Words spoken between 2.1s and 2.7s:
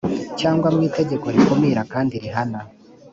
rihana